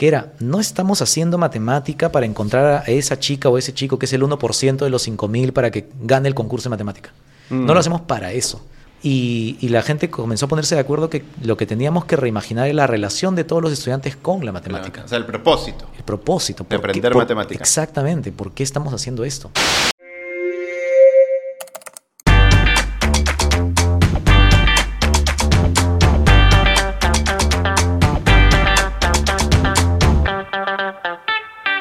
que 0.00 0.08
era, 0.08 0.32
no 0.38 0.60
estamos 0.60 1.02
haciendo 1.02 1.36
matemática 1.36 2.10
para 2.10 2.24
encontrar 2.24 2.84
a 2.86 2.90
esa 2.90 3.18
chica 3.18 3.50
o 3.50 3.58
ese 3.58 3.74
chico 3.74 3.98
que 3.98 4.06
es 4.06 4.12
el 4.14 4.22
1% 4.22 4.76
de 4.78 4.88
los 4.88 5.06
5.000 5.06 5.52
para 5.52 5.70
que 5.70 5.90
gane 6.00 6.26
el 6.26 6.34
concurso 6.34 6.70
de 6.70 6.70
matemática. 6.70 7.10
Mm. 7.50 7.66
No 7.66 7.74
lo 7.74 7.80
hacemos 7.80 8.00
para 8.00 8.32
eso. 8.32 8.64
Y, 9.02 9.58
y 9.60 9.68
la 9.68 9.82
gente 9.82 10.08
comenzó 10.08 10.46
a 10.46 10.48
ponerse 10.48 10.74
de 10.74 10.80
acuerdo 10.80 11.10
que 11.10 11.22
lo 11.42 11.58
que 11.58 11.66
teníamos 11.66 12.06
que 12.06 12.16
reimaginar 12.16 12.66
es 12.68 12.74
la 12.74 12.86
relación 12.86 13.34
de 13.34 13.44
todos 13.44 13.60
los 13.62 13.72
estudiantes 13.72 14.16
con 14.16 14.42
la 14.42 14.52
matemática. 14.52 15.02
O 15.04 15.08
sea, 15.08 15.18
el 15.18 15.26
propósito. 15.26 15.84
El 15.98 16.04
propósito. 16.04 16.64
De 16.64 16.68
¿por 16.68 16.78
qué- 16.80 16.86
aprender 16.92 17.12
por- 17.12 17.22
matemática. 17.22 17.60
Exactamente. 17.62 18.32
¿Por 18.32 18.52
qué 18.52 18.62
estamos 18.62 18.94
haciendo 18.94 19.22
esto? 19.24 19.50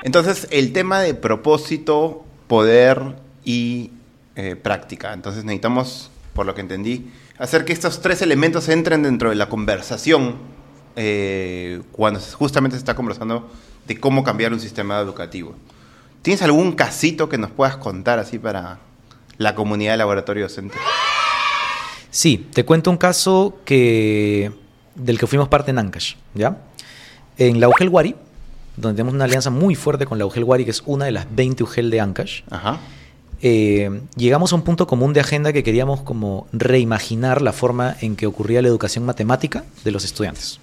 Entonces, 0.09 0.48
el 0.49 0.73
tema 0.73 1.02
de 1.02 1.13
propósito, 1.13 2.26
poder 2.48 3.13
y 3.45 3.91
eh, 4.36 4.55
práctica. 4.55 5.13
Entonces, 5.13 5.44
necesitamos, 5.44 6.09
por 6.34 6.48
lo 6.48 6.55
que 6.55 6.62
entendí, 6.62 7.12
hacer 7.38 7.63
que 7.63 7.73
estos 7.73 8.02
tres 8.02 8.23
elementos 8.23 8.70
entren 8.70 9.03
dentro 9.03 9.30
de 9.30 9.36
la 9.36 9.50
conversación 9.50 10.38
eh, 10.95 11.84
cuando 11.91 12.20
justamente 12.20 12.76
se 12.76 12.80
está 12.80 12.95
conversando 12.95 13.52
de 13.86 14.00
cómo 14.00 14.23
cambiar 14.23 14.52
un 14.52 14.59
sistema 14.59 14.98
educativo. 14.98 15.53
¿Tienes 16.23 16.41
algún 16.41 16.72
casito 16.72 17.30
que 17.30 17.38
nos 17.38 17.52
puedas 17.52 17.78
contar 17.78 18.17
así 18.17 18.39
para 18.39 18.80
la 19.38 19.53
comunidad 19.53 19.91
de 19.91 19.98
laboratorio 19.98 20.45
docente? 20.45 20.76
Sí, 22.09 22.48
te 22.52 22.66
cuento 22.66 22.89
un 22.89 22.98
caso 22.98 23.59
que 23.64 24.52
del 24.95 25.20
que 25.20 25.28
fuimos 25.28 25.50
parte 25.50 25.70
en 25.70 25.78
Ancash, 25.78 26.16
¿ya? 26.34 26.58
En 27.38 27.59
la 27.59 27.70
UGEL 27.70 27.89
Wari, 27.89 28.16
donde 28.79 28.97
tenemos 28.97 29.13
una 29.13 29.25
alianza 29.25 29.49
muy 29.49 29.75
fuerte 29.75 30.05
con 30.05 30.17
la 30.17 30.25
UGEL 30.25 30.43
Wari, 30.43 30.65
que 30.65 30.71
es 30.71 30.83
una 30.85 31.05
de 31.05 31.11
las 31.11 31.27
20 31.35 31.63
UGEL 31.63 31.89
de 31.89 31.99
Ancash, 32.02 32.41
Ajá. 32.49 32.77
eh, 33.41 34.02
llegamos 34.16 34.52
a 34.53 34.55
un 34.55 34.63
punto 34.63 34.88
común 34.88 35.13
de 35.13 35.19
agenda 35.19 35.53
que 35.53 35.63
queríamos 35.63 36.02
como 36.02 36.47
reimaginar 36.52 37.41
la 37.41 37.53
forma 37.53 37.95
en 38.02 38.16
que 38.16 38.25
ocurría 38.27 38.61
la 38.61 38.67
educación 38.67 39.05
matemática 39.05 39.63
de 39.83 39.91
los 39.91 40.03
estudiantes. 40.05 40.59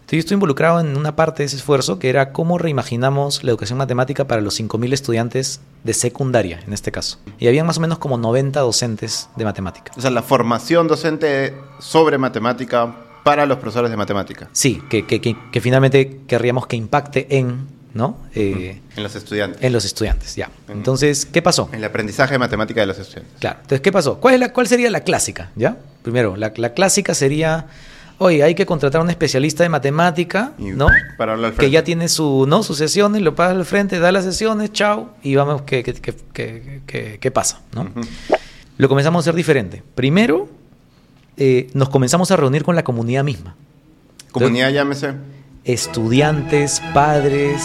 Entonces 0.00 0.16
yo 0.16 0.18
estoy 0.18 0.34
involucrado 0.34 0.80
en 0.80 0.96
una 0.96 1.14
parte 1.16 1.42
de 1.42 1.46
ese 1.46 1.56
esfuerzo 1.56 1.98
que 1.98 2.10
era 2.10 2.32
cómo 2.32 2.58
reimaginamos 2.58 3.44
la 3.44 3.50
educación 3.50 3.78
matemática 3.78 4.26
para 4.26 4.42
los 4.42 4.60
5.000 4.60 4.92
estudiantes 4.92 5.60
de 5.84 5.94
secundaria, 5.94 6.60
en 6.66 6.72
este 6.72 6.90
caso. 6.92 7.18
Y 7.38 7.46
había 7.46 7.62
más 7.64 7.78
o 7.78 7.80
menos 7.80 7.98
como 7.98 8.18
90 8.18 8.60
docentes 8.60 9.28
de 9.36 9.44
matemática. 9.44 9.92
O 9.96 10.00
sea, 10.00 10.10
la 10.10 10.22
formación 10.22 10.88
docente 10.88 11.54
sobre 11.78 12.18
matemática 12.18 12.94
para 13.24 13.46
los 13.46 13.58
profesores 13.58 13.90
de 13.90 13.96
matemática. 13.96 14.48
Sí, 14.52 14.82
que, 14.88 15.06
que- 15.06 15.20
que- 15.20 15.36
que 15.50 15.60
finalmente 15.60 16.20
querríamos 16.26 16.66
que 16.66 16.76
impacte 16.76 17.26
en, 17.38 17.66
¿no? 17.94 18.16
Eh, 18.34 18.80
En 18.96 19.02
los 19.02 19.14
estudiantes. 19.14 19.62
en 19.62 19.72
los 19.72 19.84
estudiantes, 19.84 20.34
ya. 20.36 20.50
Entonces, 20.68 21.26
¿qué 21.26 21.42
pasó? 21.42 21.68
El 21.72 21.84
aprendizaje 21.84 22.32
de 22.34 22.38
matemática 22.38 22.80
de 22.80 22.86
los 22.86 22.98
estudiantes. 22.98 23.32
Claro. 23.40 23.58
Entonces, 23.62 23.80
¿qué 23.80 23.92
pasó? 23.92 24.18
¿Cuál, 24.18 24.34
es 24.34 24.40
la, 24.40 24.52
cuál 24.52 24.66
sería 24.66 24.90
la 24.90 25.00
clásica? 25.00 25.50
¿Ya? 25.56 25.76
Primero, 26.02 26.36
la, 26.36 26.52
la 26.56 26.72
clásica 26.72 27.14
sería, 27.14 27.66
oye, 28.18 28.42
hay 28.42 28.54
que 28.56 28.66
contratar 28.66 29.00
a 29.00 29.04
un 29.04 29.10
especialista 29.10 29.62
de 29.62 29.68
matemática, 29.68 30.52
¿no? 30.58 30.88
para 31.16 31.32
hablar 31.34 31.46
al 31.46 31.52
Que 31.52 31.56
frente. 31.58 31.72
ya 31.72 31.84
tiene 31.84 32.08
su, 32.08 32.46
¿no? 32.48 32.62
sus 32.64 32.78
sesiones, 32.78 33.22
lo 33.22 33.34
paga 33.36 33.52
al 33.52 33.64
frente, 33.64 33.98
da 34.00 34.10
las 34.10 34.24
sesiones, 34.24 34.72
chao, 34.72 35.10
y 35.22 35.36
vamos, 35.36 35.62
¿qué, 35.62 35.82
qué, 35.84 37.30
pasa? 37.30 37.60
¿no? 37.72 37.88
Lo 38.78 38.88
comenzamos 38.88 39.20
a 39.20 39.22
hacer 39.30 39.34
diferente. 39.36 39.82
Primero, 39.94 40.48
eh, 41.36 41.70
nos 41.74 41.88
comenzamos 41.88 42.30
a 42.30 42.36
reunir 42.36 42.62
con 42.64 42.76
la 42.76 42.84
comunidad 42.84 43.24
misma. 43.24 43.54
Comunidad, 44.32 44.70
llámese. 44.70 45.14
estudiantes, 45.64 46.82
padres, 46.94 47.62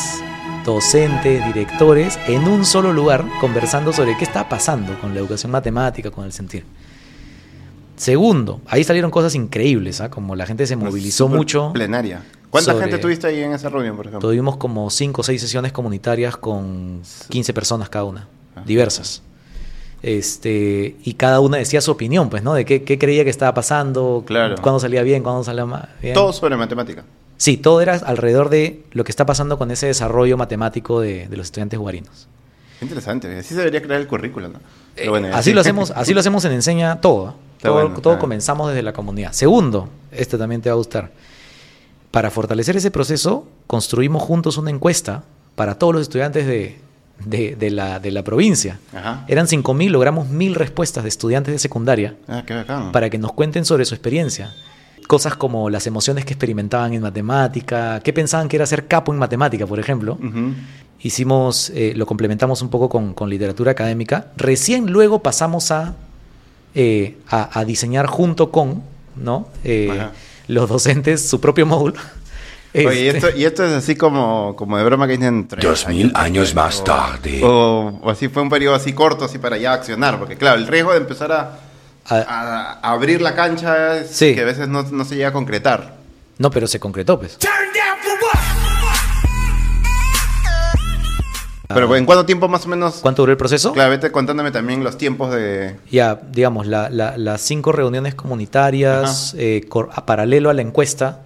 docentes, 0.66 1.46
directores, 1.48 2.20
en 2.28 2.44
un 2.48 2.66
solo 2.66 2.92
lugar 2.94 3.26
conversando 3.40 3.92
sobre 3.94 4.16
qué 4.18 4.24
está 4.26 4.48
pasando 4.50 5.00
con 5.00 5.14
la 5.14 5.20
educación 5.20 5.52
matemática, 5.52 6.12
con 6.12 6.26
el 6.26 6.32
sentir. 6.34 6.66
Segundo, 7.96 8.62
ahí 8.68 8.84
salieron 8.84 9.10
cosas 9.10 9.34
increíbles, 9.34 10.02
¿ah? 10.02 10.10
como 10.10 10.36
la 10.36 10.46
gente 10.46 10.68
se 10.68 10.76
movilizó 10.76 11.28
mucho. 11.28 11.72
Plenaria. 11.74 12.22
¿Cuánta 12.52 12.72
sobre- 12.74 12.86
gente 12.86 13.00
tuviste 13.00 13.28
ahí 13.28 13.42
en 13.42 13.54
esa 13.54 13.70
reunión, 13.70 13.96
por 13.98 14.06
ejemplo? 14.08 14.28
Tuvimos 14.30 14.58
como 14.58 14.90
cinco 14.92 15.22
o 15.22 15.24
seis 15.24 15.42
sesiones 15.42 15.72
comunitarias 15.72 16.38
con 16.38 17.02
15 17.30 17.54
personas 17.54 17.90
cada 17.90 18.06
una, 18.06 18.28
Ah. 18.56 18.62
diversas. 18.66 19.24
Este, 20.04 20.96
y 21.04 21.14
cada 21.16 21.40
una 21.40 21.58
decía 21.58 21.82
su 21.82 21.92
opinión, 21.92 22.30
pues, 22.30 22.44
¿no? 22.44 22.54
De 22.54 22.66
qué, 22.66 22.84
qué 22.84 22.98
creía 23.00 23.24
que 23.24 23.30
estaba 23.30 23.54
pasando, 23.54 24.24
Claro. 24.26 24.56
cuándo 24.62 24.80
salía 24.80 25.02
bien, 25.04 25.24
cuándo 25.24 25.44
salía 25.44 25.66
mal. 25.66 25.90
bien. 26.02 26.14
Todo 26.14 26.32
sobre 26.34 26.56
matemática. 26.56 27.04
Sí, 27.38 27.58
todo 27.58 27.82
era 27.82 27.94
alrededor 27.96 28.50
de 28.50 28.84
lo 28.92 29.04
que 29.04 29.12
está 29.12 29.26
pasando 29.26 29.58
con 29.58 29.70
ese 29.72 29.88
desarrollo 29.88 30.38
matemático 30.38 31.02
de, 31.02 31.28
de 31.28 31.38
los 31.38 31.48
estudiantes 31.48 31.80
guarinos. 31.80 32.28
Interesante. 32.82 33.36
Así 33.38 33.50
se 33.50 33.58
debería 33.58 33.82
crear 33.82 34.00
el 34.02 34.08
currículo, 34.08 34.50
¿no? 34.50 34.60
Pero 34.96 35.12
bueno, 35.12 35.28
Eh, 35.28 35.32
así 35.34 35.50
sí. 35.50 35.54
lo 35.54 35.62
hacemos, 35.62 35.92
así 35.92 36.14
lo 36.14 36.20
hacemos 36.20 36.46
en 36.46 36.52
Enseña 36.54 37.02
todo. 37.02 37.36
Está 37.58 37.70
Todo, 37.70 37.82
bueno, 37.82 38.00
todo 38.02 38.20
comenzamos 38.20 38.70
desde 38.70 38.84
la 38.84 38.94
comunidad. 38.94 39.32
Segundo, 39.34 39.90
este 40.12 40.38
también 40.38 40.62
te 40.62 40.70
va 40.70 40.74
a 40.74 40.78
gustar. 40.78 41.12
Para 42.12 42.30
fortalecer 42.32 42.78
ese 42.78 42.92
proceso, 42.92 43.48
construimos 43.66 44.22
juntos 44.24 44.58
una 44.58 44.70
encuesta 44.70 45.24
para 45.56 45.76
todos 45.76 45.94
los 45.94 46.02
estudiantes 46.04 46.46
de, 46.46 46.78
de- 47.26 47.56
de 47.56 47.70
la, 47.72 48.00
de 48.00 48.12
la 48.12 48.24
provincia. 48.24 48.80
Ajá. 48.94 49.26
Eran 49.28 49.48
5.000, 49.48 49.90
logramos 49.90 50.28
1.000 50.30 50.54
respuestas 50.56 51.04
de 51.04 51.10
estudiantes 51.10 51.52
de 51.54 51.60
secundaria 51.60 52.16
Ah, 52.28 52.44
qué 52.46 52.54
para 52.92 53.10
que 53.10 53.18
nos 53.18 53.34
cuenten 53.34 53.66
sobre 53.66 53.86
su 53.86 53.94
experiencia. 53.96 54.54
Cosas 55.08 55.36
como 55.36 55.70
las 55.70 55.88
emociones 55.88 56.26
que 56.26 56.34
experimentaban 56.34 56.94
en 56.94 57.02
matemática, 57.02 58.02
qué 58.04 58.12
pensaban 58.14 58.50
que 58.50 58.58
era 58.58 58.66
ser 58.66 58.88
capo 58.88 59.14
en 59.14 59.18
matemática, 59.20 59.66
por 59.66 59.80
ejemplo. 59.80 60.18
Hicimos, 61.00 61.70
eh, 61.76 61.94
lo 61.96 62.06
complementamos 62.08 62.62
un 62.62 62.70
poco 62.70 62.90
con, 62.90 63.14
con 63.14 63.30
literatura 63.30 63.72
académica. 63.72 64.32
Recién 64.36 64.92
luego 64.92 65.20
pasamos 65.22 65.70
a, 65.72 65.96
eh, 66.74 67.18
a, 67.30 67.60
a 67.60 67.66
diseñar 67.66 68.08
junto 68.08 68.52
con 68.52 68.82
¿no? 69.16 69.48
Eh, 69.64 69.90
los 70.48 70.68
docentes 70.70 71.28
su 71.28 71.40
propio 71.40 71.66
módulo. 71.66 71.96
Oye, 72.86 73.02
y 73.02 73.08
esto, 73.08 73.28
y 73.36 73.46
esto 73.46 73.64
es 73.66 73.72
así 73.74 73.96
como, 73.96 74.56
como 74.56 74.78
de 74.78 74.84
broma 74.84 75.08
que 75.08 75.14
dicen... 75.18 75.48
tres 75.48 75.64
Dos 75.64 75.88
mil 75.88 76.12
años 76.16 76.54
más 76.54 76.82
o- 76.82 76.84
tarde. 76.84 77.42
O, 77.44 78.00
o 78.04 78.10
así 78.10 78.28
fue 78.28 78.44
un 78.44 78.50
periodo 78.50 78.76
así 78.76 78.94
corto, 78.94 79.26
así 79.26 79.38
para 79.40 79.58
ya 79.58 79.74
accionar. 79.74 80.20
Porque 80.20 80.36
claro, 80.38 80.58
el 80.60 80.68
riesgo 80.68 80.92
de 80.92 80.98
empezar 80.98 81.32
a, 81.32 81.60
a- 82.06 82.80
a 82.82 82.92
abrir 82.92 83.22
la 83.22 83.34
cancha 83.36 83.98
es 83.98 84.12
Sí. 84.12 84.36
que 84.36 84.42
a 84.42 84.46
veces 84.46 84.68
no, 84.68 84.84
no 84.84 85.06
se 85.06 85.16
llega 85.16 85.30
a 85.30 85.34
concretar. 85.34 85.96
no, 86.38 86.52
pero 86.52 86.68
se 86.68 86.80
concretó, 86.80 87.18
pues. 87.20 87.38
Pero 91.70 91.94
¿en 91.98 92.06
cuánto 92.06 92.26
tiempo 92.26 92.48
más 92.48 92.66
o 92.66 92.70
menos? 92.70 93.00
¿Cuánto 93.02 93.24
duró 93.24 93.32
el 93.34 93.38
proceso? 93.38 93.74
Claro, 93.74 93.90
vete 93.90 94.10
contándome 94.10 94.52
también 94.52 94.86
los 94.86 94.98
tiempos 94.98 95.34
de... 95.36 95.76
Ya, 95.92 96.18
digamos, 96.32 96.66
la- 96.66 96.90
la- 96.90 97.18
las 97.18 97.42
cinco 97.42 97.74
reuniones 97.74 98.16
comunitarias 98.16 99.36
eh, 99.38 99.68
paralelo 100.06 100.50
a 100.50 100.54
la 100.54 100.62
encuesta 100.62 101.24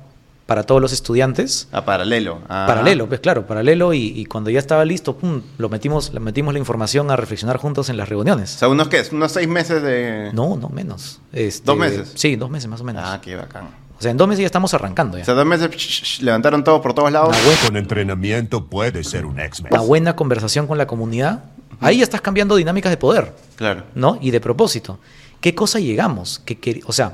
para 0.52 0.64
todos 0.64 0.82
los 0.82 0.92
estudiantes. 0.92 1.70
A 1.72 1.86
paralelo. 1.86 2.40
Ah. 2.50 2.66
Paralelo, 2.68 3.08
pues 3.08 3.22
claro, 3.22 3.48
paralelo 3.48 3.94
y, 3.94 4.00
y 4.20 4.26
cuando 4.26 4.50
ya 4.50 4.60
estaba 4.60 4.84
listo, 4.84 5.16
pum, 5.16 5.42
lo 5.58 5.70
metimos, 5.70 6.14
le 6.14 6.20
metimos 6.20 6.52
la 6.52 6.60
información 6.60 7.10
a 7.10 7.16
reflexionar 7.16 7.56
juntos 7.56 7.88
en 7.88 7.96
las 7.96 8.08
O 8.08 8.10
reuniones. 8.10 8.50
sea, 8.50 8.68
¿unos 8.68 8.90
qué? 8.90 9.02
¿Unos 9.14 9.32
seis 9.32 9.48
meses 9.48 9.82
de...? 9.82 10.30
No, 10.34 10.58
no 10.58 10.68
menos. 10.68 11.22
Este, 11.32 11.66
¿Dos 11.66 11.78
meses? 11.78 12.12
Sí, 12.16 12.36
dos 12.36 12.50
meses 12.50 12.68
más 12.70 12.82
o 12.82 12.84
menos. 12.84 13.02
Ah, 13.06 13.22
qué 13.24 13.38
bacán. 13.38 13.70
O 13.98 14.02
sea, 14.02 14.12
en 14.12 14.18
dos 14.18 14.28
meses 14.28 14.42
ya 14.42 14.46
estamos 14.48 14.74
arrancando 14.74 15.16
O 15.16 15.20
ya. 15.20 15.24
sea, 15.24 15.36
dos 15.36 15.46
meses 15.46 15.70
sh- 15.72 16.04
sh- 16.04 16.22
levantaron 16.22 16.66
todo 16.66 16.82
por 16.82 16.94
todos 16.94 17.14
lados. 17.14 17.34
Buena, 17.46 17.62
Con 17.66 17.78
entrenamiento 17.78 18.66
puede 18.66 19.06
ser 19.06 19.26
un 19.26 19.40
X-Men. 19.40 19.72
una 19.72 19.82
buena 19.84 20.18
conversación 20.18 20.68
con 20.68 20.78
la 20.78 20.86
comunidad. 20.86 21.46
Ahí 21.80 22.00
ya 22.00 22.04
estás 22.04 22.20
cambiando 22.20 22.58
dinámicas 22.58 22.90
de 22.92 22.98
poder, 22.98 23.34
Claro. 23.56 23.84
¿no? 23.96 24.18
Y 24.20 24.32
de 24.32 24.42
propósito. 24.42 25.00
¿Qué 25.40 25.56
cosa 25.56 25.80
llegamos? 25.80 26.42
¿Qué, 26.44 26.60
qué- 26.60 26.82
o 26.88 26.92
sea, 26.92 27.14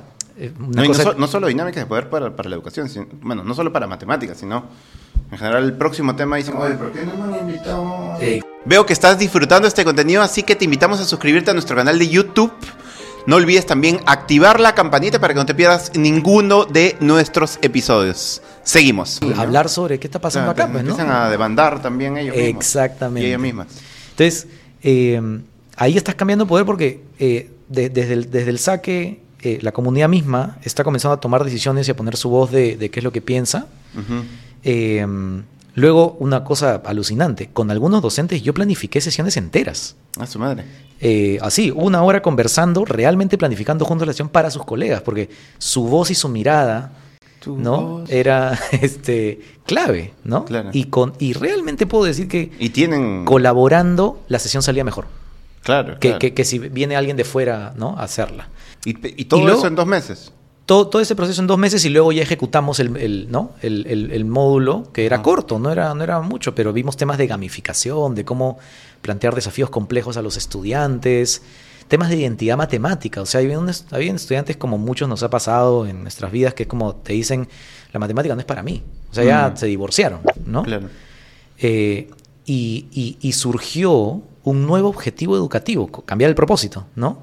una 0.60 0.82
No, 0.84 0.88
no, 0.88 0.94
so- 0.94 1.14
no 1.16 1.28
solo 1.28 1.48
dinámicas 1.48 1.84
de 1.84 1.88
poder 1.88 2.10
para, 2.10 2.36
para 2.36 2.50
la 2.50 2.56
educación, 2.56 2.90
sino- 2.90 3.08
bueno, 3.22 3.44
no 3.44 3.54
solo 3.56 3.72
para 3.74 3.88
matemáticas, 3.88 4.38
sino 4.38 4.66
en 5.32 5.38
general 5.38 5.64
el 5.64 5.74
próximo 5.74 6.16
tema 6.16 6.38
dicen, 6.38 6.56
oye, 6.58 6.76
¿por 6.76 6.92
qué 6.92 7.06
no 7.06 7.16
me 7.28 7.38
han 7.38 7.50
invitado? 7.50 8.18
Eh, 8.22 8.42
Veo 8.66 8.86
que 8.86 8.94
estás 8.94 9.18
disfrutando 9.18 9.68
este 9.68 9.84
contenido, 9.86 10.22
así 10.22 10.44
que 10.44 10.56
te 10.56 10.66
invitamos 10.66 11.00
a 11.00 11.06
suscribirte 11.06 11.52
a 11.52 11.54
nuestro 11.54 11.76
canal 11.76 11.98
de 11.98 12.10
YouTube. 12.10 12.52
No 13.26 13.36
olvides 13.38 13.66
también 13.66 14.00
activar 14.06 14.60
la 14.60 14.74
campanita 14.76 15.20
para 15.20 15.34
que 15.34 15.40
no 15.40 15.46
te 15.46 15.54
pierdas 15.56 15.92
ninguno 15.96 16.64
de 16.66 16.96
nuestros 17.02 17.60
episodios. 17.62 18.42
Seguimos. 18.64 19.20
hablar 19.38 19.68
sobre 19.70 20.00
qué 20.00 20.08
está 20.08 20.20
pasando 20.20 20.54
Claro, 20.54 20.66
acá, 20.68 20.74
pues, 20.74 20.84
¿no? 20.86 20.92
Empiezan 20.92 21.14
a 21.16 21.30
demandar 21.30 21.82
también 21.82 22.18
ellos 22.18 22.36
mismos. 22.36 22.56
Exactamente. 22.66 23.22
Y 23.26 23.30
ellas 23.30 23.42
mismas. 23.42 23.68
Entonces, 24.12 24.48
eh, 24.84 25.22
ahí 25.76 25.98
estás 25.98 26.16
cambiando 26.16 26.46
poder 26.48 26.66
porque 26.66 27.02
eh, 27.20 27.50
de- 27.70 27.90
desde, 27.90 28.14
el, 28.14 28.32
desde 28.32 28.50
el 28.50 28.60
saque, 28.60 29.22
eh, 29.42 29.60
la 29.62 29.72
comunidad 29.72 30.10
misma 30.10 30.58
está 30.64 30.84
comenzando 30.84 31.14
a 31.14 31.20
tomar 31.20 31.44
decisiones 31.44 31.88
y 31.88 31.92
a 31.92 31.96
poner 31.96 32.16
su 32.18 32.30
voz 32.30 32.52
de, 32.52 32.76
de 32.78 32.90
qué 32.90 33.00
es 33.00 33.04
lo 33.04 33.12
que 33.12 33.22
piensa. 33.22 33.68
Eh, 34.64 35.06
luego, 35.76 36.18
una 36.20 36.44
cosa 36.44 36.82
alucinante, 36.86 37.50
con 37.54 37.72
algunos 37.72 38.02
docentes 38.02 38.42
yo 38.42 38.54
planifiqué 38.54 39.02
sesiones 39.02 39.38
enteras. 39.38 39.96
A 40.20 40.26
su 40.26 40.40
madre. 40.40 40.64
Eh, 41.00 41.38
así, 41.42 41.72
una 41.76 42.02
hora 42.04 42.22
conversando, 42.22 42.84
realmente 42.86 43.38
planificando 43.38 43.86
juntos 43.86 44.08
la 44.08 44.14
sesión 44.14 44.30
para 44.30 44.50
sus 44.50 44.66
colegas, 44.66 45.02
porque 45.02 45.30
su 45.60 45.84
voz 45.88 46.10
y 46.12 46.16
su 46.16 46.28
mirada 46.30 46.92
¿no? 47.46 48.04
Era 48.10 48.60
este, 48.82 49.40
clave, 49.66 50.14
¿no? 50.26 50.44
Claro. 50.44 50.70
Y, 50.74 50.86
con, 50.86 51.14
y 51.20 51.32
realmente 51.32 51.86
puedo 51.86 52.04
decir 52.04 52.28
que 52.28 52.52
Y 52.60 52.70
tienen... 52.70 53.24
colaborando 53.24 54.20
la 54.28 54.40
sesión 54.40 54.62
salía 54.64 54.84
mejor. 54.84 55.06
Claro, 55.64 55.94
Que, 55.94 56.10
claro. 56.10 56.20
que- 56.20 56.34
que 56.34 56.44
si 56.44 56.60
viene 56.60 56.96
alguien 56.98 57.16
de 57.16 57.24
fuera, 57.24 57.74
¿no? 57.78 57.96
A 57.98 58.04
hacerla. 58.04 58.50
Y, 58.86 58.92
y 59.22 59.26
todo 59.26 59.40
y 59.42 59.44
luego- 59.44 59.60
eso 59.60 59.68
en 59.68 59.76
dos 59.76 59.86
meses. 59.88 60.32
Todo, 60.66 60.88
todo 60.90 61.02
ese 61.02 61.16
proceso 61.16 61.40
en 61.40 61.48
dos 61.48 61.58
meses 61.58 61.86
y 61.86 61.90
luego 61.90 62.12
ya 62.12 62.22
ejecutamos 62.24 62.82
el, 62.82 62.98
el, 62.98 63.32
¿no? 63.32 63.52
el, 63.62 63.86
el- 63.88 64.12
el 64.12 64.26
módulo, 64.26 64.92
que 64.92 65.06
era 65.06 65.18
Ah. 65.18 65.22
corto, 65.22 65.60
no 65.60 65.72
era, 65.72 65.94
no 65.94 66.04
era 66.04 66.20
mucho, 66.20 66.54
pero 66.54 66.74
vimos 66.74 66.98
temas 66.98 67.18
de 67.18 67.26
gamificación, 67.26 68.16
de 68.16 68.26
cómo 68.26 68.58
plantear 69.02 69.34
desafíos 69.34 69.70
complejos 69.70 70.18
a 70.18 70.22
los 70.22 70.36
estudiantes, 70.36 71.42
temas 71.88 72.10
de 72.10 72.18
identidad 72.18 72.58
matemática. 72.58 73.22
O 73.22 73.26
sea, 73.26 73.40
había, 73.40 73.58
había 73.92 74.14
estudiantes 74.14 74.58
como 74.58 74.78
muchos 74.78 75.08
nos 75.08 75.24
ha 75.24 75.30
pasado 75.30 75.88
en 75.88 76.02
nuestras 76.02 76.34
vidas, 76.34 76.54
que 76.54 76.64
es 76.64 76.70
como 76.70 76.96
te 76.96 77.14
dicen, 77.14 77.48
la 77.94 78.00
matemática 78.02 78.36
no 78.36 78.42
es 78.42 78.46
para 78.46 78.62
mí. 78.62 78.84
O 79.10 79.14
sea, 79.14 79.24
ya 79.24 79.50
Mm. 79.52 79.58
se 79.58 79.68
divorciaron, 79.68 80.20
¿no? 80.46 80.64
Claro. 80.64 80.90
Eh, 81.60 82.10
y, 82.46 82.88
y- 82.92 83.18
y 83.22 83.32
surgió 83.32 84.22
un 84.44 84.68
nuevo 84.68 84.90
objetivo 84.90 85.36
educativo, 85.38 85.88
cambiar 86.06 86.28
el 86.30 86.36
propósito, 86.36 86.88
¿no? 86.96 87.20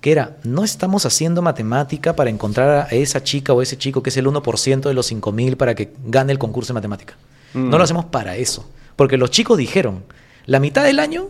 Que 0.00 0.12
era, 0.12 0.36
no 0.44 0.64
estamos 0.64 1.04
haciendo 1.06 1.42
matemática 1.42 2.14
para 2.14 2.30
encontrar 2.30 2.86
a 2.86 2.94
esa 2.94 3.22
chica 3.22 3.52
o 3.52 3.62
ese 3.62 3.76
chico 3.76 4.02
que 4.02 4.10
es 4.10 4.16
el 4.16 4.26
1% 4.26 4.80
de 4.82 4.94
los 4.94 5.12
5.000 5.12 5.56
para 5.56 5.74
que 5.74 5.92
gane 6.06 6.32
el 6.32 6.38
concurso 6.38 6.72
de 6.72 6.74
matemática. 6.74 7.16
Mm. 7.54 7.70
No 7.70 7.78
lo 7.78 7.84
hacemos 7.84 8.04
para 8.04 8.36
eso. 8.36 8.68
Porque 8.94 9.16
los 9.16 9.30
chicos 9.30 9.58
dijeron, 9.58 10.04
la 10.46 10.60
mitad 10.60 10.84
del 10.84 10.98
año, 11.00 11.28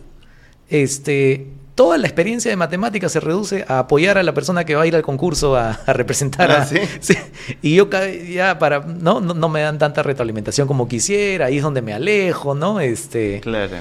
este, 0.69 1.47
toda 1.75 1.97
la 1.97 2.07
experiencia 2.07 2.51
de 2.51 2.57
matemática 2.57 3.09
se 3.09 3.19
reduce 3.19 3.65
a 3.67 3.79
apoyar 3.79 4.17
a 4.17 4.23
la 4.23 4.33
persona 4.33 4.65
que 4.65 4.75
va 4.75 4.83
a 4.83 4.87
ir 4.87 4.95
al 4.95 5.01
concurso 5.01 5.55
a, 5.55 5.71
a 5.85 5.93
representar 5.93 6.51
Ah, 6.51 6.61
a... 6.61 6.65
¿sí? 6.65 6.77
Sí. 6.99 7.15
Y 7.61 7.75
yo 7.75 7.89
ya 7.89 8.59
para... 8.59 8.81
¿no? 8.81 9.19
No, 9.21 9.33
no 9.33 9.49
me 9.49 9.61
dan 9.61 9.77
tanta 9.79 10.03
retroalimentación 10.03 10.67
como 10.67 10.87
quisiera, 10.87 11.47
ahí 11.47 11.57
es 11.57 11.63
donde 11.63 11.81
me 11.81 11.93
alejo, 11.93 12.53
¿no? 12.53 12.79
Este, 12.79 13.39
Claro. 13.41 13.77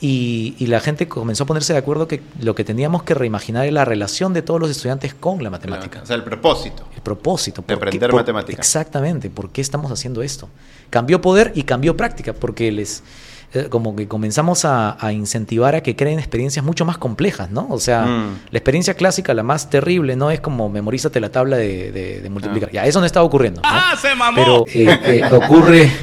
Y, 0.00 0.54
y 0.58 0.66
la 0.66 0.80
gente 0.80 1.08
comenzó 1.08 1.44
a 1.44 1.46
ponerse 1.46 1.72
de 1.74 1.78
acuerdo 1.78 2.08
que 2.08 2.22
lo 2.40 2.54
que 2.54 2.64
teníamos 2.64 3.02
que 3.02 3.14
reimaginar 3.14 3.66
es 3.66 3.72
la 3.72 3.84
relación 3.84 4.32
de 4.32 4.42
todos 4.42 4.58
los 4.60 4.70
estudiantes 4.70 5.12
con 5.14 5.42
la 5.42 5.50
matemática. 5.50 5.90
Claro. 5.90 6.04
O 6.04 6.06
sea, 6.06 6.16
el 6.16 6.24
propósito. 6.24 6.84
El 6.96 7.02
propósito. 7.02 7.60
De 7.60 7.74
¿por 7.76 7.84
qué- 7.84 7.88
aprender 7.88 8.10
por- 8.10 8.20
matemática. 8.20 8.58
Exactamente. 8.60 9.28
¿Por 9.30 9.50
qué 9.50 9.60
estamos 9.60 9.92
haciendo 9.92 10.22
esto? 10.22 10.48
Cambió 10.88 11.20
poder 11.20 11.52
y 11.54 11.64
cambió 11.64 11.96
práctica, 11.96 12.32
porque 12.32 12.72
les 12.72 13.02
como 13.68 13.96
que 13.96 14.06
comenzamos 14.06 14.64
a, 14.64 14.96
a 15.04 15.12
incentivar 15.12 15.74
a 15.74 15.82
que 15.82 15.96
creen 15.96 16.18
experiencias 16.20 16.64
mucho 16.64 16.84
más 16.84 16.98
complejas, 16.98 17.50
¿no? 17.50 17.66
O 17.70 17.80
sea, 17.80 18.02
Mm. 18.06 18.38
la 18.52 18.58
experiencia 18.58 18.94
clásica, 18.94 19.34
la 19.34 19.42
más 19.42 19.68
terrible, 19.70 20.14
no 20.14 20.30
es 20.30 20.40
como 20.40 20.68
memorízate 20.68 21.18
la 21.18 21.30
tabla 21.30 21.56
de, 21.56 21.90
de- 21.90 22.20
de 22.20 22.30
multiplicar. 22.30 22.68
Ah. 22.70 22.74
Ya, 22.74 22.86
eso 22.86 23.00
no 23.00 23.06
estaba 23.06 23.26
ocurriendo. 23.26 23.60
¿no? 23.60 23.68
¡Ah, 23.68 23.94
se 24.00 24.14
mamó! 24.14 24.36
Pero 24.36 24.64
eh, 24.72 24.98
eh, 25.04 25.34
ocurre. 25.34 25.90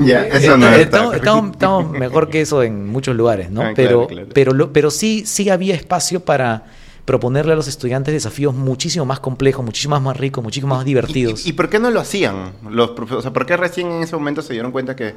Ya, 0.00 0.26
eso 0.28 0.56
no 0.56 0.66
Eh, 0.68 0.82
está. 0.82 0.82
estamos, 0.82 1.14
estamos- 1.16 1.50
estamos 1.52 1.90
mejor 1.92 2.30
que 2.30 2.40
eso 2.40 2.62
en 2.62 2.86
muchos 2.88 3.14
lugares, 3.16 3.50
¿no? 3.50 3.60
Ah, 3.60 3.74
claro, 3.74 3.74
pero, 3.74 4.06
claro. 4.06 4.28
pero, 4.32 4.52
lo- 4.54 4.72
pero 4.72 4.90
sí, 4.90 5.24
sí 5.26 5.50
había 5.50 5.74
espacio 5.74 6.20
para 6.20 6.64
proponerle 7.04 7.52
a 7.52 7.56
los 7.56 7.68
estudiantes 7.68 8.14
desafíos 8.14 8.54
muchísimo 8.54 9.04
más 9.04 9.20
complejos, 9.20 9.64
muchísimo 9.64 9.98
más 10.00 10.16
ricos, 10.16 10.42
muchísimo 10.44 10.74
más 10.76 10.84
divertidos. 10.86 11.44
¿Y, 11.46 11.50
y 11.50 11.52
por 11.52 11.68
qué 11.68 11.78
no 11.78 11.90
lo 11.90 12.00
hacían? 12.00 12.52
Los 12.70 12.90
profe- 12.90 13.16
o 13.16 13.22
sea, 13.22 13.32
¿por 13.32 13.44
qué 13.46 13.56
recién 13.58 13.90
en 13.90 14.02
ese 14.02 14.14
momento 14.16 14.40
se 14.42 14.52
dieron 14.54 14.72
cuenta 14.72 14.94
que 14.96 15.14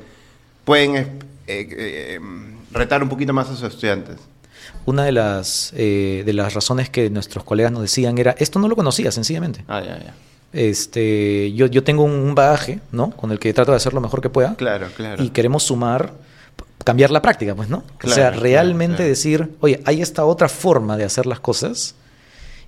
pueden 0.65 1.19
eh, 1.47 1.67
eh, 1.69 2.17
eh, 2.17 2.19
retar 2.71 3.03
un 3.03 3.09
poquito 3.09 3.33
más 3.33 3.49
a 3.49 3.55
sus 3.55 3.63
estudiantes? 3.73 4.17
Una 4.85 5.03
de 5.05 5.11
las, 5.11 5.73
eh, 5.75 6.23
de 6.25 6.33
las 6.33 6.53
razones 6.53 6.89
que 6.89 7.09
nuestros 7.09 7.43
colegas 7.43 7.71
nos 7.71 7.81
decían 7.81 8.17
era, 8.17 8.35
esto 8.39 8.59
no 8.59 8.67
lo 8.67 8.75
conocía, 8.75 9.11
sencillamente. 9.11 9.63
Ah, 9.67 9.81
ya, 9.81 9.99
ya. 9.99 10.13
Este, 10.53 11.53
yo, 11.53 11.67
yo 11.67 11.83
tengo 11.83 12.03
un 12.03 12.35
bagaje, 12.35 12.79
¿no? 12.91 13.11
Con 13.11 13.31
el 13.31 13.39
que 13.39 13.53
trato 13.53 13.71
de 13.71 13.77
hacer 13.77 13.93
lo 13.93 14.01
mejor 14.01 14.21
que 14.21 14.29
pueda. 14.29 14.55
Claro, 14.55 14.87
claro. 14.95 15.23
Y 15.23 15.29
queremos 15.29 15.63
sumar, 15.63 16.13
cambiar 16.83 17.11
la 17.11 17.21
práctica, 17.21 17.55
pues, 17.55 17.69
¿no? 17.69 17.77
o 17.77 17.97
Claro, 17.97 18.15
sea, 18.15 18.27
claro, 18.29 18.41
realmente 18.43 18.97
claro. 18.97 19.09
decir, 19.09 19.49
oye, 19.61 19.81
hay 19.85 20.01
esta 20.01 20.25
otra 20.25 20.49
forma 20.49 20.97
de 20.97 21.05
hacer 21.05 21.25
las 21.25 21.39
cosas 21.39 21.95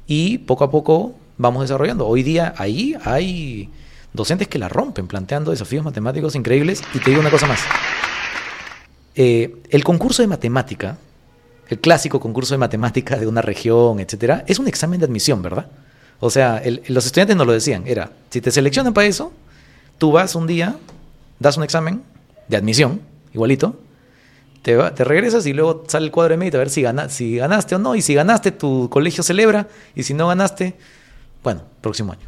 y 0.08 0.38
poco 0.40 0.64
a 0.64 0.72
poco 0.72 1.16
vamos 1.38 1.64
desarrollando. 1.64 2.08
Hoy 2.08 2.24
día 2.24 2.54
ahí 2.58 2.96
hay 3.04 3.70
docentes 4.14 4.48
que 4.48 4.60
la 4.60 4.70
rompen, 4.70 5.08
planteando 5.08 5.52
desafíos 5.52 5.84
matemáticos 5.84 6.36
increíbles. 6.36 6.82
Y 6.94 7.00
te 7.00 7.10
digo 7.10 7.22
una 7.22 7.32
cosa 7.32 7.48
más. 7.48 7.62
Eh, 9.16 9.56
el 9.70 9.84
concurso 9.84 10.22
de 10.22 10.28
matemática, 10.28 10.98
el 11.70 11.80
clásico 11.80 12.20
concurso 12.20 12.54
de 12.54 12.58
matemática 12.58 13.18
de 13.18 13.28
una 13.28 13.42
región, 13.42 14.00
etcétera, 14.00 14.44
es 14.48 14.60
un 14.60 14.68
examen 14.68 15.00
de 15.00 15.06
admisión, 15.06 15.42
¿verdad? 15.42 15.68
O 16.20 16.30
sea, 16.30 16.58
el- 16.58 16.82
los 16.88 17.06
estudiantes 17.06 17.36
nos 17.36 17.46
lo 17.48 17.54
decían, 17.54 17.84
era, 17.86 18.12
si 18.30 18.42
te 18.42 18.52
seleccionan 18.52 18.94
para 18.94 19.08
eso, 19.08 19.32
tú 19.98 20.12
vas 20.12 20.36
un 20.36 20.48
día, 20.48 20.76
das 21.40 21.58
un 21.58 21.64
examen 21.64 22.02
de 22.48 22.58
admisión, 22.58 23.02
igualito, 23.34 23.80
te, 24.62 24.76
va- 24.76 24.94
te 24.96 25.04
regresas 25.04 25.46
y 25.46 25.54
luego 25.54 25.84
sale 25.88 26.06
el 26.06 26.12
cuadro 26.12 26.34
de 26.34 26.38
mérito 26.38 26.58
a 26.58 26.60
ver 26.60 26.70
si, 26.70 26.82
gana, 26.82 27.10
si 27.10 27.36
ganaste 27.36 27.76
o 27.76 27.80
no, 27.80 27.96
y 27.96 28.02
si 28.02 28.14
ganaste 28.14 28.52
tu 28.52 28.90
colegio 28.90 29.24
celebra, 29.24 29.68
y 29.96 30.04
si 30.04 30.14
no 30.14 30.28
ganaste, 30.28 30.76
bueno, 31.44 31.64
próximo 31.82 32.14
año. 32.14 32.28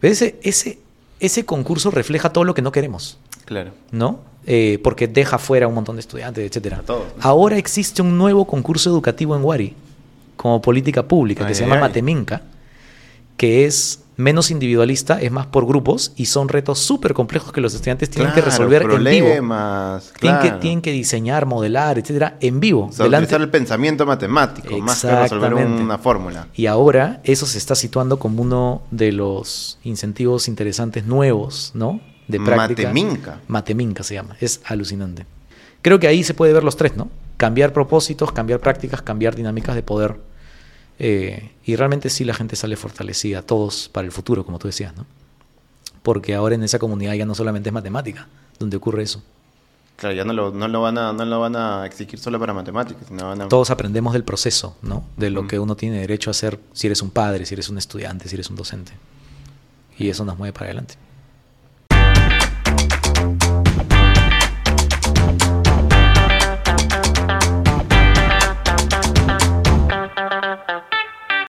Pero 0.00 0.12
ese, 0.12 0.38
ese, 0.42 0.78
ese 1.20 1.44
concurso 1.44 1.90
refleja 1.90 2.30
todo 2.32 2.44
lo 2.44 2.54
que 2.54 2.62
no 2.62 2.72
queremos. 2.72 3.18
Claro. 3.44 3.72
¿no? 3.90 4.20
Eh, 4.46 4.80
porque 4.82 5.06
deja 5.06 5.38
fuera 5.38 5.66
a 5.66 5.68
un 5.68 5.74
montón 5.74 5.96
de 5.96 6.00
estudiantes, 6.00 6.44
etcétera. 6.44 6.82
Ahora 7.20 7.56
existe 7.58 8.02
un 8.02 8.18
nuevo 8.18 8.44
concurso 8.46 8.90
educativo 8.90 9.36
en 9.36 9.44
Wari, 9.44 9.74
como 10.36 10.60
política 10.60 11.06
pública, 11.06 11.44
que 11.44 11.50
Ay, 11.50 11.54
se 11.54 11.62
llama 11.62 11.76
ay. 11.76 11.80
Mateminca, 11.82 12.42
que 13.36 13.64
es 13.66 14.00
menos 14.16 14.50
individualista, 14.50 15.20
es 15.20 15.30
más 15.32 15.46
por 15.46 15.66
grupos 15.66 16.12
y 16.16 16.26
son 16.26 16.48
retos 16.48 16.78
súper 16.80 17.14
complejos 17.14 17.52
que 17.52 17.60
los 17.60 17.72
estudiantes 17.74 18.10
tienen 18.10 18.32
que 18.34 18.40
resolver 18.40 18.82
en 18.82 19.04
vivo. 19.04 19.28
Tienen, 20.20 20.40
que, 20.40 20.50
tienen 20.60 20.82
que 20.82 20.92
diseñar, 20.92 21.46
modelar, 21.46 21.98
etcétera, 21.98 22.36
en 22.40 22.60
vivo. 22.60 22.86
O 22.86 22.92
sea, 22.92 23.06
delante- 23.06 23.34
el 23.36 23.48
pensamiento 23.48 24.04
matemático, 24.06 24.76
más 24.78 25.02
que 25.02 25.10
resolver 25.14 25.54
una 25.54 25.98
fórmula. 25.98 26.48
Y 26.54 26.66
ahora 26.66 27.20
eso 27.24 27.46
se 27.46 27.58
está 27.58 27.74
situando 27.74 28.18
como 28.18 28.42
uno 28.42 28.82
de 28.90 29.12
los 29.12 29.78
incentivos 29.84 30.46
interesantes 30.48 31.06
nuevos, 31.06 31.70
¿no? 31.74 32.00
De 32.32 32.44
práctica. 32.44 32.88
Mateminca. 32.88 33.40
Mateminca 33.48 34.02
se 34.02 34.14
llama. 34.14 34.36
Es 34.40 34.60
alucinante. 34.64 35.26
Creo 35.82 35.98
que 35.98 36.06
ahí 36.06 36.22
se 36.24 36.34
puede 36.34 36.52
ver 36.52 36.64
los 36.64 36.76
tres, 36.76 36.96
¿no? 36.96 37.10
Cambiar 37.36 37.72
propósitos, 37.72 38.32
cambiar 38.32 38.60
prácticas, 38.60 39.02
cambiar 39.02 39.34
dinámicas 39.34 39.74
de 39.74 39.82
poder. 39.82 40.16
Eh, 40.98 41.50
y 41.64 41.76
realmente 41.76 42.10
sí 42.10 42.24
la 42.24 42.34
gente 42.34 42.54
sale 42.54 42.76
fortalecida, 42.76 43.42
todos 43.42 43.88
para 43.88 44.04
el 44.04 44.12
futuro, 44.12 44.44
como 44.44 44.58
tú 44.58 44.68
decías, 44.68 44.94
¿no? 44.96 45.06
Porque 46.02 46.34
ahora 46.34 46.54
en 46.54 46.62
esa 46.62 46.78
comunidad 46.78 47.14
ya 47.14 47.26
no 47.26 47.34
solamente 47.34 47.68
es 47.68 47.72
matemática 47.72 48.28
donde 48.58 48.76
ocurre 48.76 49.02
eso. 49.02 49.22
Claro, 49.96 50.14
ya 50.14 50.24
no 50.24 50.32
lo, 50.32 50.50
no 50.50 50.66
lo 50.68 50.80
van 50.80 50.98
a, 50.98 51.12
no 51.12 51.24
lo 51.24 51.40
van 51.40 51.54
a 51.54 51.86
exigir 51.86 52.18
solo 52.18 52.38
para 52.40 52.52
matemáticas, 52.54 53.06
sino 53.06 53.28
van 53.28 53.42
a... 53.42 53.48
Todos 53.48 53.70
aprendemos 53.70 54.12
del 54.12 54.24
proceso, 54.24 54.76
¿no? 54.82 55.04
De 55.16 55.30
lo 55.30 55.46
que 55.46 55.58
uno 55.58 55.76
tiene 55.76 56.00
derecho 56.00 56.30
a 56.30 56.32
hacer 56.32 56.58
si 56.72 56.86
eres 56.86 57.02
un 57.02 57.10
padre, 57.10 57.46
si 57.46 57.54
eres 57.54 57.68
un 57.68 57.78
estudiante, 57.78 58.28
si 58.28 58.34
eres 58.34 58.50
un 58.50 58.56
docente. 58.56 58.92
Y 59.98 60.08
eso 60.08 60.24
nos 60.24 60.38
mueve 60.38 60.52
para 60.52 60.66
adelante. 60.66 60.94
Thank 63.22 63.44
you. 63.44 63.61